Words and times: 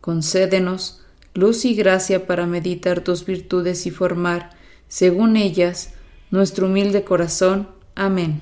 Concédenos 0.00 1.00
luz 1.34 1.64
y 1.64 1.74
gracia 1.74 2.26
para 2.26 2.46
meditar 2.46 3.02
tus 3.02 3.24
virtudes 3.24 3.86
y 3.86 3.90
formar, 3.90 4.50
según 4.88 5.36
ellas, 5.36 5.94
nuestro 6.30 6.66
humilde 6.66 7.04
corazón. 7.04 7.68
Amén. 7.94 8.40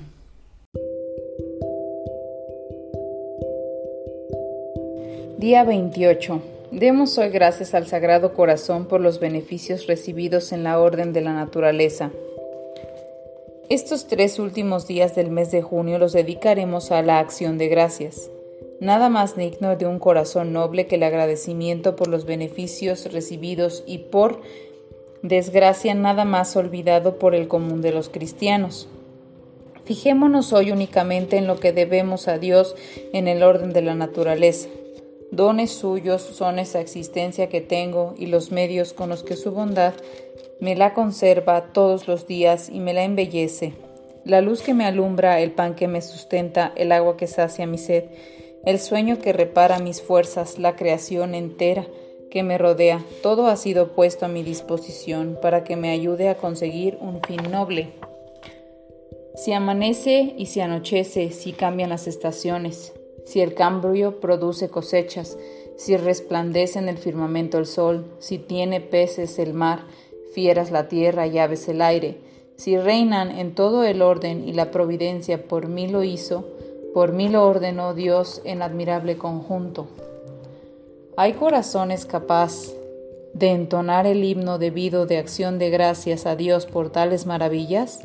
Día 5.37 5.63
28. 5.63 6.41
Demos 6.71 7.17
hoy 7.17 7.29
gracias 7.29 7.73
al 7.73 7.87
Sagrado 7.87 8.33
Corazón 8.33 8.85
por 8.85 9.01
los 9.01 9.19
beneficios 9.19 9.87
recibidos 9.87 10.51
en 10.51 10.63
la 10.63 10.79
orden 10.79 11.13
de 11.13 11.21
la 11.21 11.33
naturaleza. 11.33 12.11
Estos 13.69 14.07
tres 14.07 14.39
últimos 14.39 14.87
días 14.87 15.15
del 15.15 15.29
mes 15.29 15.51
de 15.51 15.61
junio 15.61 15.99
los 15.99 16.13
dedicaremos 16.13 16.91
a 16.91 17.01
la 17.01 17.19
acción 17.19 17.57
de 17.57 17.67
gracias. 17.67 18.29
Nada 18.79 19.09
más 19.09 19.35
digno 19.35 19.75
de 19.75 19.85
un 19.85 19.99
corazón 19.99 20.53
noble 20.53 20.87
que 20.87 20.95
el 20.95 21.03
agradecimiento 21.03 21.95
por 21.97 22.07
los 22.07 22.25
beneficios 22.25 23.11
recibidos 23.11 23.83
y 23.85 23.97
por 23.97 24.41
desgracia 25.21 25.93
nada 25.95 26.23
más 26.23 26.55
olvidado 26.55 27.19
por 27.19 27.35
el 27.35 27.49
común 27.49 27.81
de 27.81 27.91
los 27.91 28.07
cristianos. 28.07 28.87
Fijémonos 29.83 30.53
hoy 30.53 30.71
únicamente 30.71 31.37
en 31.37 31.47
lo 31.47 31.59
que 31.59 31.73
debemos 31.73 32.27
a 32.27 32.37
Dios 32.37 32.75
en 33.11 33.27
el 33.27 33.43
orden 33.43 33.73
de 33.73 33.81
la 33.81 33.95
naturaleza. 33.95 34.69
Dones 35.31 35.71
suyos 35.71 36.21
son 36.21 36.57
esa 36.57 36.79
existencia 36.79 37.49
que 37.49 37.59
tengo 37.59 38.15
y 38.17 38.27
los 38.27 38.51
medios 38.51 38.93
con 38.93 39.09
los 39.09 39.23
que 39.23 39.35
su 39.35 39.51
bondad 39.51 39.93
me 40.59 40.75
la 40.75 40.93
conserva 40.93 41.73
todos 41.73 42.07
los 42.07 42.27
días 42.27 42.69
y 42.69 42.79
me 42.79 42.93
la 42.93 43.03
embellece. 43.03 43.73
La 44.25 44.41
luz 44.41 44.61
que 44.61 44.73
me 44.73 44.85
alumbra, 44.85 45.39
el 45.39 45.51
pan 45.51 45.75
que 45.75 45.87
me 45.87 46.01
sustenta, 46.01 46.71
el 46.75 46.91
agua 46.91 47.17
que 47.17 47.27
sacia 47.27 47.67
mi 47.67 47.77
sed, 47.77 48.05
el 48.65 48.79
sueño 48.79 49.19
que 49.19 49.33
repara 49.33 49.79
mis 49.79 50.01
fuerzas, 50.01 50.59
la 50.59 50.75
creación 50.75 51.35
entera 51.35 51.87
que 52.29 52.43
me 52.43 52.57
rodea, 52.57 53.03
todo 53.23 53.47
ha 53.47 53.55
sido 53.55 53.93
puesto 53.93 54.25
a 54.25 54.29
mi 54.29 54.43
disposición 54.43 55.37
para 55.41 55.63
que 55.63 55.75
me 55.75 55.89
ayude 55.89 56.29
a 56.29 56.37
conseguir 56.37 56.97
un 57.01 57.21
fin 57.21 57.51
noble. 57.51 57.93
Si 59.35 59.53
amanece 59.53 60.35
y 60.37 60.47
si 60.47 60.59
anochece, 60.59 61.31
si 61.31 61.53
cambian 61.53 61.89
las 61.89 62.07
estaciones, 62.07 62.93
si 63.25 63.41
el 63.41 63.53
cambio 63.53 64.19
produce 64.19 64.69
cosechas, 64.69 65.37
si 65.77 65.95
resplandece 65.95 66.77
en 66.77 66.89
el 66.89 66.97
firmamento 66.97 67.57
el 67.57 67.65
sol, 67.65 68.05
si 68.19 68.37
tiene 68.37 68.81
peces 68.81 69.39
el 69.39 69.53
mar, 69.53 69.85
fieras 70.33 70.71
la 70.71 70.87
tierra 70.87 71.25
y 71.25 71.39
aves 71.39 71.67
el 71.69 71.81
aire, 71.81 72.17
si 72.57 72.77
reinan 72.77 73.31
en 73.31 73.55
todo 73.55 73.85
el 73.85 74.01
orden 74.01 74.47
y 74.47 74.51
la 74.51 74.71
providencia 74.71 75.47
por 75.47 75.69
mí 75.69 75.87
lo 75.87 76.03
hizo, 76.03 76.45
por 76.93 77.13
mí 77.13 77.29
lo 77.29 77.47
ordenó 77.47 77.93
Dios 77.93 78.41
en 78.45 78.61
admirable 78.61 79.17
conjunto. 79.17 79.87
¿Hay 81.17 81.33
corazones 81.33 82.05
capaz 82.05 82.71
de 83.33 83.49
entonar 83.49 84.07
el 84.07 84.23
himno 84.23 84.57
debido 84.57 85.05
de 85.05 85.17
acción 85.17 85.59
de 85.59 85.69
gracias 85.69 86.25
a 86.25 86.35
Dios 86.35 86.65
por 86.65 86.91
tales 86.91 87.25
maravillas? 87.25 88.01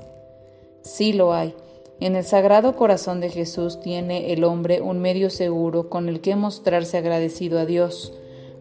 Sí 0.82 1.12
lo 1.12 1.32
hay. 1.32 1.54
En 2.00 2.16
el 2.16 2.24
Sagrado 2.24 2.76
Corazón 2.76 3.20
de 3.20 3.30
Jesús 3.30 3.80
tiene 3.80 4.32
el 4.32 4.44
hombre 4.44 4.80
un 4.80 4.98
medio 4.98 5.30
seguro 5.30 5.88
con 5.88 6.08
el 6.08 6.20
que 6.20 6.36
mostrarse 6.36 6.98
agradecido 6.98 7.58
a 7.58 7.66
Dios. 7.66 8.12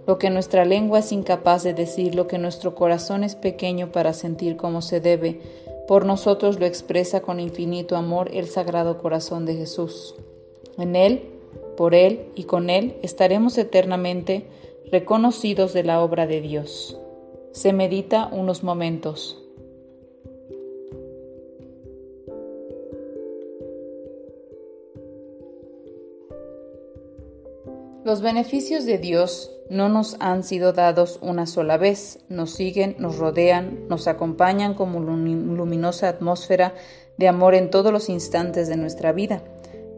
Lo 0.05 0.19
que 0.19 0.29
nuestra 0.29 0.65
lengua 0.65 0.99
es 0.99 1.11
incapaz 1.11 1.63
de 1.63 1.73
decir, 1.73 2.13
lo 2.13 2.27
que 2.27 2.37
nuestro 2.37 2.75
corazón 2.75 3.23
es 3.23 3.35
pequeño 3.35 3.91
para 3.91 4.13
sentir 4.13 4.55
como 4.55 4.81
se 4.81 4.99
debe, 4.99 5.41
por 5.87 6.05
nosotros 6.05 6.59
lo 6.59 6.65
expresa 6.65 7.21
con 7.21 7.39
infinito 7.39 7.95
amor 7.95 8.29
el 8.33 8.47
Sagrado 8.47 8.97
Corazón 8.97 9.45
de 9.45 9.55
Jesús. 9.55 10.15
En 10.77 10.95
Él, 10.95 11.29
por 11.77 11.93
Él 11.93 12.27
y 12.35 12.43
con 12.43 12.69
Él 12.69 12.95
estaremos 13.01 13.57
eternamente 13.57 14.45
reconocidos 14.91 15.73
de 15.73 15.83
la 15.83 16.01
obra 16.01 16.27
de 16.27 16.41
Dios. 16.41 16.99
Se 17.51 17.73
medita 17.73 18.29
unos 18.31 18.63
momentos. 18.63 19.39
Los 28.03 28.21
beneficios 28.21 28.85
de 28.85 28.97
Dios 28.97 29.52
no 29.69 29.89
nos 29.89 30.17
han 30.19 30.43
sido 30.43 30.73
dados 30.73 31.19
una 31.21 31.45
sola 31.45 31.77
vez, 31.77 32.19
nos 32.29 32.51
siguen, 32.51 32.95
nos 32.99 33.17
rodean, 33.17 33.87
nos 33.87 34.07
acompañan 34.07 34.73
como 34.73 34.99
luminosa 34.99 36.09
atmósfera 36.09 36.73
de 37.17 37.27
amor 37.27 37.55
en 37.55 37.69
todos 37.69 37.91
los 37.91 38.09
instantes 38.09 38.67
de 38.67 38.77
nuestra 38.77 39.11
vida. 39.11 39.41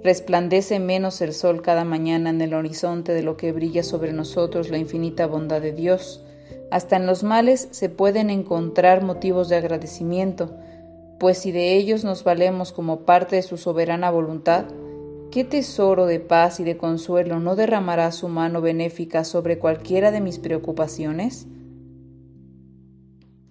Resplandece 0.03 0.79
menos 0.79 1.19
el 1.21 1.33
sol 1.33 1.61
cada 1.61 1.83
mañana 1.83 2.29
en 2.29 2.41
el 2.41 2.53
horizonte 2.53 3.13
de 3.13 3.23
lo 3.23 3.37
que 3.37 3.51
brilla 3.51 3.81
sobre 3.81 4.13
nosotros 4.13 4.69
la 4.69 4.77
infinita 4.77 5.25
bondad 5.25 5.61
de 5.61 5.71
Dios. 5.71 6.23
Hasta 6.69 6.97
en 6.97 7.07
los 7.07 7.23
males 7.23 7.67
se 7.71 7.89
pueden 7.89 8.29
encontrar 8.29 9.03
motivos 9.03 9.49
de 9.49 9.55
agradecimiento, 9.55 10.51
pues 11.19 11.39
si 11.39 11.51
de 11.51 11.75
ellos 11.75 12.03
nos 12.03 12.23
valemos 12.23 12.71
como 12.71 12.99
parte 13.01 13.37
de 13.37 13.41
su 13.41 13.57
soberana 13.57 14.11
voluntad, 14.11 14.65
¿Qué 15.31 15.43
tesoro 15.43 16.05
de 16.05 16.19
paz 16.19 16.59
y 16.59 16.63
de 16.63 16.77
consuelo 16.77 17.39
no 17.39 17.55
derramará 17.55 18.11
su 18.11 18.29
mano 18.29 18.61
benéfica 18.61 19.23
sobre 19.23 19.59
cualquiera 19.59 20.11
de 20.11 20.21
mis 20.21 20.39
preocupaciones? 20.39 21.47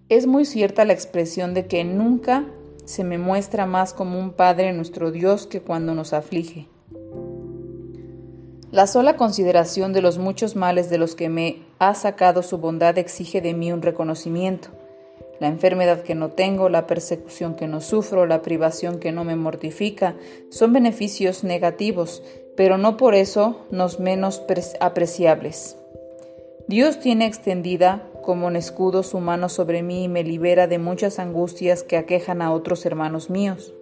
Es 0.08 0.26
muy 0.26 0.44
cierta 0.44 0.84
la 0.84 0.92
expresión 0.92 1.52
de 1.52 1.66
que 1.66 1.84
nunca 1.84 2.46
se 2.84 3.04
me 3.04 3.18
muestra 3.18 3.66
más 3.66 3.92
como 3.92 4.18
un 4.18 4.32
Padre 4.32 4.72
nuestro 4.72 5.10
Dios 5.10 5.46
que 5.46 5.60
cuando 5.60 5.94
nos 5.94 6.12
aflige. 6.12 6.68
La 8.70 8.86
sola 8.86 9.16
consideración 9.16 9.92
de 9.92 10.02
los 10.02 10.18
muchos 10.18 10.56
males 10.56 10.90
de 10.90 10.98
los 10.98 11.14
que 11.14 11.28
me 11.28 11.62
ha 11.78 11.94
sacado 11.94 12.42
su 12.42 12.58
bondad 12.58 12.98
exige 12.98 13.40
de 13.40 13.54
mí 13.54 13.72
un 13.72 13.82
reconocimiento 13.82 14.70
la 15.44 15.50
enfermedad 15.50 16.00
que 16.00 16.14
no 16.14 16.30
tengo, 16.30 16.70
la 16.70 16.86
persecución 16.86 17.54
que 17.54 17.68
no 17.68 17.82
sufro, 17.82 18.24
la 18.24 18.40
privación 18.40 18.98
que 18.98 19.12
no 19.12 19.24
me 19.24 19.36
mortifica, 19.36 20.16
son 20.48 20.72
beneficios 20.72 21.44
negativos, 21.44 22.22
pero 22.56 22.78
no 22.78 22.96
por 22.96 23.14
eso 23.14 23.66
nos 23.70 24.00
menos 24.00 24.40
apreciables. 24.80 25.76
Dios 26.66 26.98
tiene 26.98 27.26
extendida 27.26 28.08
como 28.22 28.46
un 28.46 28.56
escudo 28.56 29.02
su 29.02 29.20
mano 29.20 29.50
sobre 29.50 29.82
mí 29.82 30.04
y 30.04 30.08
me 30.08 30.24
libera 30.24 30.66
de 30.66 30.78
muchas 30.78 31.18
angustias 31.18 31.82
que 31.82 31.98
aquejan 31.98 32.40
a 32.40 32.50
otros 32.50 32.86
hermanos 32.86 33.28
míos. 33.28 33.74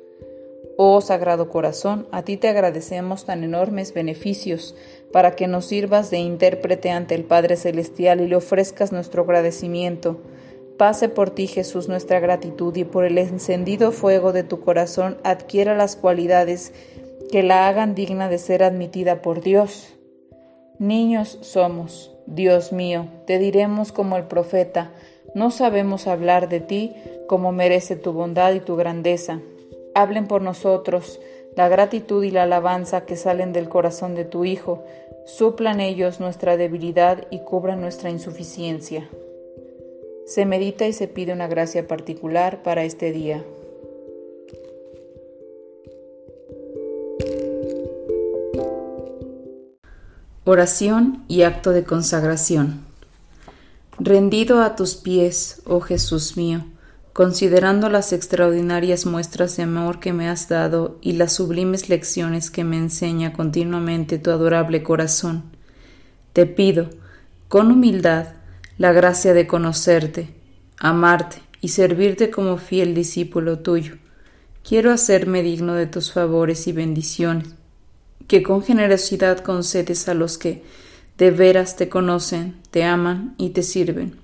Oh 0.77 1.01
Sagrado 1.01 1.49
Corazón, 1.49 2.09
a 2.11 2.23
ti 2.23 2.37
te 2.37 2.49
agradecemos 2.49 3.25
tan 3.25 3.45
enormes 3.45 3.95
beneficios 3.95 4.75
para 5.13 5.37
que 5.37 5.47
nos 5.47 5.67
sirvas 5.67 6.11
de 6.11 6.19
intérprete 6.19 6.91
ante 6.91 7.15
el 7.15 7.23
Padre 7.23 7.57
Celestial 7.57 8.21
y 8.21 8.27
le 8.27 8.35
ofrezcas 8.35 8.91
nuestro 8.91 9.23
agradecimiento 9.23 10.19
Pase 10.79 11.09
por 11.09 11.31
ti, 11.31 11.47
Jesús, 11.47 11.89
nuestra 11.89 12.19
gratitud 12.21 12.75
y 12.77 12.85
por 12.85 13.05
el 13.05 13.19
encendido 13.19 13.93
fuego 13.93 14.33
de 14.33 14.43
tu 14.43 14.61
corazón 14.61 15.19
adquiera 15.23 15.77
las 15.77 15.97
cualidades 15.97 16.73
que 17.31 17.43
la 17.43 17.69
hagan 17.69 17.95
digna 17.95 18.29
de 18.29 18.39
ser 18.39 18.63
admitida 18.63 19.23
por 19.23 19.43
Dios. 19.43 19.95
Niños 20.79 21.39
somos, 21.43 22.13
Dios 22.27 22.73
mío, 22.73 23.07
te 23.27 23.39
diremos 23.39 23.93
como 23.93 24.17
el 24.17 24.25
profeta, 24.25 24.91
no 25.35 25.51
sabemos 25.51 26.07
hablar 26.07 26.49
de 26.49 26.61
ti 26.61 26.95
como 27.27 27.53
merece 27.53 27.97
tu 27.97 28.13
bondad 28.13 28.53
y 28.53 28.61
tu 28.61 28.77
grandeza. 28.77 29.41
Hablen 29.95 30.27
por 30.27 30.43
nosotros 30.43 31.21
la 31.57 31.69
gratitud 31.69 32.25
y 32.25 32.31
la 32.31 32.43
alabanza 32.43 33.05
que 33.07 33.17
salen 33.17 33.53
del 33.53 33.69
corazón 33.69 34.15
de 34.15 34.25
tu 34.25 34.45
Hijo, 34.45 34.85
suplan 35.25 35.81
ellos 35.81 36.21
nuestra 36.21 36.57
debilidad 36.57 37.27
y 37.31 37.41
cubran 37.41 37.81
nuestra 37.81 38.11
insuficiencia. 38.11 39.09
Se 40.35 40.47
medita 40.47 40.87
y 40.87 40.95
se 40.95 41.09
pide 41.09 41.35
una 41.35 41.47
gracia 41.47 41.87
particular 41.87 42.63
para 42.63 42.85
este 42.85 43.13
día. 43.13 43.45
Oración 50.45 51.23
y 51.29 51.43
acto 51.43 51.73
de 51.73 51.85
consagración. 51.85 52.81
Rendido 53.99 54.63
a 54.63 54.75
tus 54.75 54.95
pies, 54.95 55.61
oh 55.67 55.81
Jesús 55.81 56.39
mío, 56.39 56.65
considerando 57.13 57.91
las 57.91 58.15
extraordinarias 58.15 59.05
muestras 59.05 59.59
de 59.59 59.65
amor 59.65 60.01
que 60.01 60.15
me 60.15 60.31
has 60.31 60.49
dado 60.49 60.97
y 61.03 61.13
las 61.13 61.35
sublimes 61.35 61.91
lecciones 61.91 62.51
que 62.51 62.65
me 62.65 62.79
enseña 62.79 63.35
continuamente 63.35 64.19
tu 64.19 64.31
adorable 64.31 64.83
corazón, 64.83 65.43
te 66.33 66.47
pido, 66.47 66.89
con 67.49 67.71
humildad, 67.71 68.29
la 68.83 68.91
gracia 68.91 69.33
de 69.33 69.47
conocerte, 69.47 70.31
amarte 70.77 71.37
y 71.61 71.69
servirte 71.69 72.33
como 72.33 72.59
fiel 72.59 72.97
discípulo 72.97 73.61
tuyo. 73.61 73.95
Quiero 74.69 74.91
hacerme 74.91 75.45
digno 75.45 75.75
de 75.75 75.87
tus 75.87 76.13
favores 76.13 76.67
y 76.67 76.73
bendiciones, 76.73 77.47
que 78.27 78.43
con 78.43 78.61
generosidad 78.61 79.39
concedes 79.39 80.09
a 80.09 80.15
los 80.15 80.37
que 80.37 80.65
de 81.17 81.31
veras 81.31 81.77
te 81.77 81.89
conocen, 81.89 82.57
te 82.73 82.83
aman 82.83 83.37
y 83.39 83.51
te 83.51 83.63
sirven. 83.63 84.17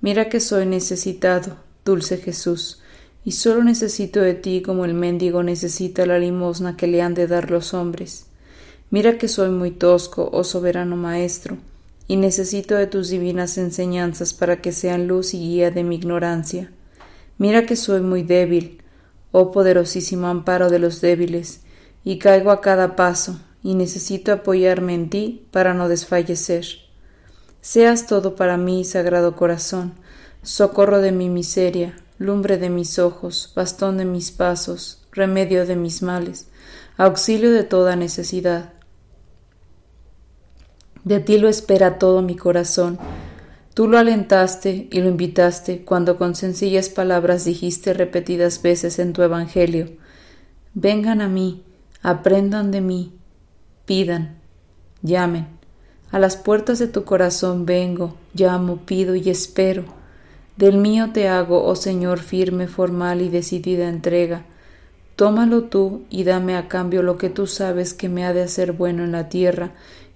Mira 0.00 0.28
que 0.28 0.38
soy 0.38 0.64
necesitado, 0.64 1.56
dulce 1.84 2.18
Jesús, 2.18 2.80
y 3.24 3.32
solo 3.32 3.64
necesito 3.64 4.20
de 4.20 4.34
ti 4.34 4.62
como 4.62 4.84
el 4.84 4.94
mendigo 4.94 5.42
necesita 5.42 6.06
la 6.06 6.20
limosna 6.20 6.76
que 6.76 6.86
le 6.86 7.02
han 7.02 7.14
de 7.14 7.26
dar 7.26 7.50
los 7.50 7.74
hombres. 7.74 8.26
Mira 8.90 9.18
que 9.18 9.26
soy 9.26 9.50
muy 9.50 9.72
tosco, 9.72 10.30
oh 10.32 10.44
soberano 10.44 10.94
Maestro, 10.94 11.56
y 12.08 12.16
necesito 12.16 12.74
de 12.74 12.86
tus 12.86 13.10
divinas 13.10 13.58
enseñanzas 13.58 14.32
para 14.34 14.60
que 14.60 14.72
sean 14.72 15.06
luz 15.06 15.34
y 15.34 15.38
guía 15.38 15.70
de 15.70 15.84
mi 15.84 15.96
ignorancia. 15.96 16.72
Mira 17.36 17.66
que 17.66 17.76
soy 17.76 18.00
muy 18.00 18.22
débil, 18.22 18.82
oh 19.30 19.52
poderosísimo 19.52 20.26
amparo 20.26 20.70
de 20.70 20.78
los 20.78 21.00
débiles, 21.02 21.60
y 22.02 22.18
caigo 22.18 22.50
a 22.50 22.62
cada 22.62 22.96
paso, 22.96 23.38
y 23.62 23.74
necesito 23.74 24.32
apoyarme 24.32 24.94
en 24.94 25.10
ti 25.10 25.46
para 25.50 25.74
no 25.74 25.88
desfallecer. 25.88 26.64
Seas 27.60 28.06
todo 28.06 28.34
para 28.34 28.56
mí, 28.56 28.84
Sagrado 28.84 29.36
Corazón, 29.36 29.92
socorro 30.42 31.00
de 31.00 31.12
mi 31.12 31.28
miseria, 31.28 31.94
lumbre 32.18 32.56
de 32.56 32.70
mis 32.70 32.98
ojos, 32.98 33.52
bastón 33.54 33.98
de 33.98 34.06
mis 34.06 34.30
pasos, 34.30 35.02
remedio 35.12 35.66
de 35.66 35.76
mis 35.76 36.02
males, 36.02 36.48
auxilio 36.96 37.52
de 37.52 37.64
toda 37.64 37.96
necesidad. 37.96 38.72
De 41.04 41.20
ti 41.20 41.38
lo 41.38 41.48
espera 41.48 41.98
todo 41.98 42.22
mi 42.22 42.36
corazón. 42.36 42.98
Tú 43.74 43.86
lo 43.86 43.98
alentaste 43.98 44.88
y 44.90 45.00
lo 45.00 45.08
invitaste 45.08 45.84
cuando 45.84 46.18
con 46.18 46.34
sencillas 46.34 46.88
palabras 46.88 47.44
dijiste 47.44 47.94
repetidas 47.94 48.60
veces 48.60 48.98
en 48.98 49.12
tu 49.12 49.22
Evangelio, 49.22 49.88
Vengan 50.74 51.20
a 51.20 51.28
mí, 51.28 51.62
aprendan 52.02 52.70
de 52.70 52.80
mí, 52.80 53.12
pidan, 53.86 54.36
llamen. 55.02 55.46
A 56.10 56.18
las 56.18 56.36
puertas 56.36 56.78
de 56.78 56.88
tu 56.88 57.04
corazón 57.04 57.66
vengo, 57.66 58.16
llamo, 58.34 58.78
pido 58.78 59.14
y 59.14 59.30
espero. 59.30 59.84
Del 60.56 60.76
mío 60.76 61.10
te 61.12 61.28
hago, 61.28 61.64
oh 61.64 61.76
Señor, 61.76 62.18
firme, 62.18 62.66
formal 62.66 63.22
y 63.22 63.28
decidida 63.28 63.88
entrega. 63.88 64.44
Tómalo 65.16 65.64
tú 65.64 66.04
y 66.10 66.24
dame 66.24 66.56
a 66.56 66.68
cambio 66.68 67.02
lo 67.02 67.16
que 67.18 67.30
tú 67.30 67.46
sabes 67.46 67.94
que 67.94 68.08
me 68.08 68.24
ha 68.24 68.32
de 68.32 68.42
hacer 68.42 68.72
bueno 68.72 69.04
en 69.04 69.12
la 69.12 69.28
tierra 69.28 69.72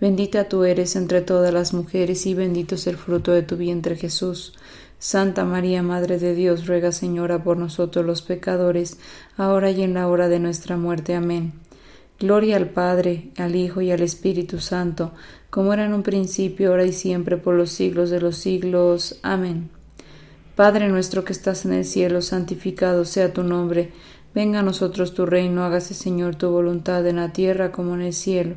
Bendita 0.00 0.48
tú 0.48 0.62
eres 0.62 0.94
entre 0.94 1.22
todas 1.22 1.52
las 1.52 1.74
mujeres 1.74 2.24
y 2.26 2.34
bendito 2.34 2.76
es 2.76 2.86
el 2.86 2.96
fruto 2.96 3.32
de 3.32 3.42
tu 3.42 3.56
vientre 3.56 3.96
Jesús. 3.96 4.54
Santa 5.00 5.44
María, 5.44 5.82
Madre 5.82 6.18
de 6.18 6.34
Dios, 6.34 6.66
ruega 6.66 6.92
Señora 6.92 7.42
por 7.42 7.56
nosotros 7.56 8.06
los 8.06 8.22
pecadores, 8.22 8.98
ahora 9.36 9.70
y 9.70 9.82
en 9.82 9.94
la 9.94 10.06
hora 10.06 10.28
de 10.28 10.38
nuestra 10.38 10.76
muerte. 10.76 11.14
Amén. 11.14 11.52
Gloria 12.20 12.56
al 12.56 12.68
Padre, 12.68 13.30
al 13.38 13.56
Hijo 13.56 13.80
y 13.80 13.90
al 13.90 14.02
Espíritu 14.02 14.60
Santo, 14.60 15.12
como 15.50 15.72
era 15.72 15.84
en 15.84 15.94
un 15.94 16.02
principio, 16.02 16.70
ahora 16.70 16.84
y 16.84 16.92
siempre, 16.92 17.36
por 17.36 17.54
los 17.54 17.70
siglos 17.70 18.10
de 18.10 18.20
los 18.20 18.36
siglos. 18.36 19.18
Amén. 19.22 19.70
Padre 20.54 20.88
nuestro 20.88 21.24
que 21.24 21.32
estás 21.32 21.64
en 21.64 21.72
el 21.72 21.84
cielo, 21.84 22.22
santificado 22.22 23.04
sea 23.04 23.32
tu 23.32 23.44
nombre. 23.44 23.92
Venga 24.34 24.60
a 24.60 24.64
nosotros 24.64 25.14
tu 25.14 25.26
reino, 25.26 25.64
hágase 25.64 25.94
Señor 25.94 26.34
tu 26.34 26.50
voluntad 26.50 27.06
en 27.06 27.16
la 27.16 27.32
tierra 27.32 27.70
como 27.72 27.94
en 27.94 28.02
el 28.02 28.12
cielo. 28.12 28.56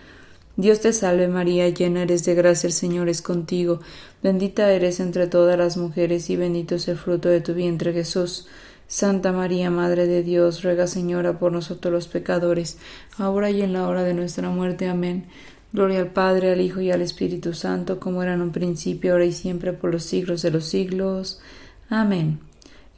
Dios 0.61 0.79
te 0.79 0.93
salve 0.93 1.27
María, 1.27 1.67
llena 1.69 2.03
eres 2.03 2.23
de 2.23 2.35
gracia, 2.35 2.67
el 2.67 2.73
Señor 2.73 3.09
es 3.09 3.23
contigo. 3.23 3.79
Bendita 4.21 4.71
eres 4.71 4.99
entre 4.99 5.25
todas 5.25 5.57
las 5.57 5.75
mujeres, 5.75 6.29
y 6.29 6.35
bendito 6.35 6.75
es 6.75 6.87
el 6.87 6.97
fruto 6.97 7.29
de 7.29 7.41
tu 7.41 7.55
vientre, 7.55 7.93
Jesús. 7.93 8.47
Santa 8.87 9.31
María, 9.31 9.71
Madre 9.71 10.05
de 10.05 10.21
Dios, 10.21 10.61
ruega 10.61 10.85
Señora 10.85 11.39
por 11.39 11.51
nosotros 11.51 11.91
los 11.91 12.07
pecadores, 12.07 12.77
ahora 13.17 13.49
y 13.49 13.63
en 13.63 13.73
la 13.73 13.87
hora 13.87 14.03
de 14.03 14.13
nuestra 14.13 14.51
muerte. 14.51 14.87
Amén. 14.87 15.25
Gloria 15.73 15.97
al 15.97 16.11
Padre, 16.11 16.51
al 16.51 16.61
Hijo 16.61 16.79
y 16.79 16.91
al 16.91 17.01
Espíritu 17.01 17.55
Santo, 17.55 17.99
como 17.99 18.21
era 18.21 18.35
en 18.35 18.43
un 18.43 18.51
principio, 18.51 19.13
ahora 19.13 19.25
y 19.25 19.31
siempre, 19.31 19.73
por 19.73 19.91
los 19.91 20.03
siglos 20.03 20.43
de 20.43 20.51
los 20.51 20.65
siglos. 20.65 21.41
Amén. 21.89 22.39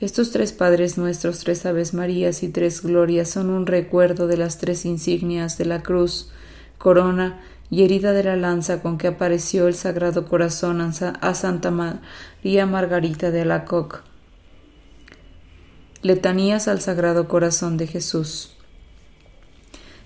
Estos 0.01 0.31
tres 0.31 0.51
Padres 0.51 0.97
nuestros, 0.97 1.39
tres 1.39 1.65
Aves 1.65 1.93
Marías 1.93 2.43
y 2.43 2.49
tres 2.49 2.81
Glorias 2.81 3.29
son 3.29 3.49
un 3.49 3.67
recuerdo 3.67 4.27
de 4.27 4.35
las 4.35 4.57
tres 4.57 4.83
insignias 4.83 5.57
de 5.57 5.63
la 5.63 5.81
cruz, 5.81 6.29
corona 6.77 7.39
y 7.73 7.83
herida 7.83 8.13
de 8.13 8.23
la 8.23 8.35
lanza 8.35 8.83
con 8.83 8.99
que 8.99 9.07
apareció 9.07 9.67
el 9.67 9.73
Sagrado 9.73 10.27
Corazón 10.27 10.79
a 10.79 11.33
Santa 11.33 11.71
María 11.71 12.67
Margarita 12.67 13.31
de 13.31 13.41
Alacoque 13.41 13.97
Letanías 16.03 16.67
al 16.67 16.81
Sagrado 16.81 17.27
Corazón 17.27 17.77
de 17.77 17.87
Jesús. 17.87 18.51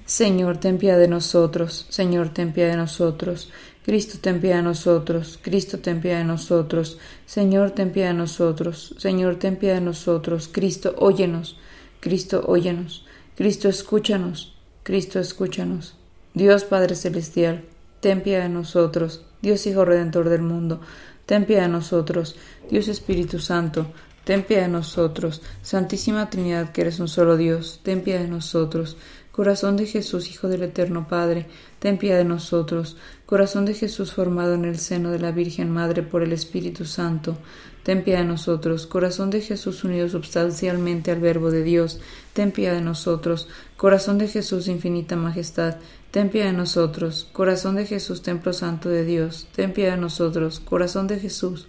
Señor, 0.05 0.59
ten 0.59 0.77
piedad 0.77 0.97
de 0.97 1.09
nosotros, 1.09 1.87
Señor, 1.89 2.29
ten 2.29 2.53
piedad 2.53 2.71
de 2.71 2.77
nosotros, 2.77 3.51
Cristo, 3.83 4.17
ten 4.21 4.39
piedad 4.39 4.57
de 4.57 4.63
nosotros, 4.63 5.37
Cristo, 5.41 5.79
ten 5.79 5.99
piedad 5.99 6.19
de 6.19 6.23
nosotros, 6.23 6.97
Señor, 7.25 7.71
ten 7.71 7.91
piedad 7.91 8.11
de 8.11 8.13
nosotros, 8.13 8.95
Señor, 8.97 9.35
ten 9.35 9.57
piedad 9.57 9.75
de 9.75 9.81
nosotros, 9.81 10.49
Cristo, 10.49 10.95
óyenos, 10.99 11.57
Cristo, 11.99 12.45
óyenos, 12.47 13.05
Cristo, 13.35 13.67
escúchanos, 13.67 14.55
Cristo, 14.83 15.19
escúchanos. 15.19 15.96
Dios 16.37 16.65
Padre 16.65 16.93
Celestial, 16.93 17.63
ten 17.99 18.21
piedad 18.21 18.43
de 18.43 18.49
nosotros, 18.49 19.23
Dios 19.41 19.65
Hijo 19.65 19.85
Redentor 19.85 20.29
del 20.29 20.43
mundo, 20.43 20.79
ten 21.25 21.45
piedad 21.45 21.63
de 21.63 21.69
nosotros, 21.69 22.35
Dios 22.69 22.87
Espíritu 22.89 23.39
Santo, 23.39 23.87
ten 24.23 24.43
piedad 24.43 24.61
de 24.61 24.67
nosotros. 24.67 25.41
Santísima 25.63 26.29
Trinidad, 26.29 26.71
que 26.71 26.81
eres 26.81 26.99
un 26.99 27.07
solo 27.07 27.37
Dios, 27.37 27.79
ten 27.81 28.03
piedad 28.03 28.19
de 28.19 28.27
nosotros. 28.27 28.97
Corazón 29.37 29.77
de 29.77 29.85
Jesús, 29.85 30.31
Hijo 30.31 30.47
del 30.47 30.63
Eterno 30.63 31.07
Padre, 31.07 31.45
ten 31.77 31.99
piedad 31.99 32.17
de 32.17 32.23
nosotros. 32.23 32.97
Corazón 33.27 33.65
de 33.65 33.75
Jesús 33.75 34.11
formado 34.11 34.55
en 34.55 34.65
el 34.65 34.79
seno 34.79 35.11
de 35.11 35.19
la 35.19 35.31
Virgen 35.31 35.69
Madre 35.69 36.01
por 36.01 36.23
el 36.23 36.33
Espíritu 36.33 36.85
Santo, 36.85 37.37
ten 37.83 38.03
piedad 38.03 38.21
de 38.21 38.25
nosotros. 38.25 38.87
Corazón 38.87 39.29
de 39.29 39.41
Jesús 39.41 39.83
unido 39.83 40.09
substancialmente 40.09 41.11
al 41.11 41.19
Verbo 41.19 41.51
de 41.51 41.61
Dios, 41.61 41.99
ten 42.33 42.51
piedad 42.51 42.73
de 42.73 42.81
nosotros. 42.81 43.47
Corazón 43.77 44.17
de 44.17 44.27
Jesús, 44.27 44.67
infinita 44.67 45.15
majestad, 45.15 45.75
ten 46.09 46.29
piedad 46.29 46.47
de 46.47 46.57
nosotros. 46.57 47.29
Corazón 47.31 47.75
de 47.75 47.85
Jesús, 47.85 48.23
templo 48.23 48.53
santo 48.53 48.89
de 48.89 49.05
Dios, 49.05 49.47
ten 49.55 49.71
piedad 49.71 49.93
de 49.93 50.01
nosotros. 50.01 50.59
Corazón 50.59 51.05
de 51.05 51.19
Jesús, 51.19 51.67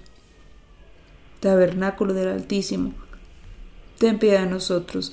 tabernáculo 1.40 2.14
del 2.14 2.28
Altísimo, 2.28 2.94
ten 3.98 4.18
piedad 4.18 4.44
de 4.44 4.50
nosotros. 4.50 5.12